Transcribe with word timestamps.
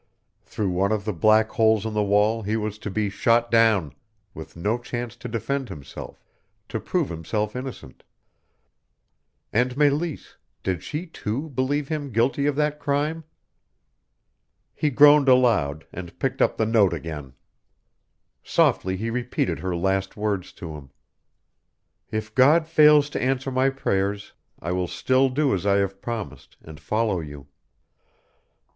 Through 0.41 0.71
one 0.71 0.91
of 0.91 1.05
the 1.05 1.13
black 1.13 1.49
holes 1.51 1.85
in 1.85 1.93
the 1.93 2.01
wall 2.01 2.41
he 2.41 2.57
was 2.57 2.79
to 2.79 2.89
be 2.89 3.07
shot 3.07 3.51
down, 3.51 3.93
with 4.33 4.57
no 4.57 4.79
chance 4.79 5.15
to 5.17 5.27
defend 5.27 5.69
himself, 5.69 6.23
to 6.69 6.79
prove 6.79 7.09
himself 7.09 7.55
innocent. 7.55 8.01
And 9.53 9.77
Meleese 9.77 10.37
did 10.63 10.81
she, 10.81 11.05
too, 11.05 11.49
believe 11.51 11.89
him 11.89 12.09
guilty 12.09 12.47
of 12.47 12.55
that 12.55 12.79
crime? 12.79 13.25
He 14.73 14.89
groaned 14.89 15.29
aloud, 15.29 15.85
and 15.93 16.17
picked 16.17 16.41
up 16.41 16.57
the 16.57 16.65
note 16.65 16.93
again. 16.95 17.33
Softly 18.43 18.97
he 18.97 19.11
repeated 19.11 19.59
her 19.59 19.75
last 19.75 20.17
words 20.17 20.51
to 20.53 20.73
him: 20.75 20.89
"If 22.09 22.33
God 22.33 22.65
fails 22.67 23.07
to 23.11 23.21
answer 23.21 23.51
my 23.51 23.69
prayers 23.69 24.33
I 24.59 24.71
will 24.71 24.87
still 24.87 25.29
do 25.29 25.53
as 25.53 25.63
I 25.67 25.75
have 25.75 26.01
promised, 26.01 26.57
and 26.63 26.79
follow 26.79 27.19
you." 27.19 27.45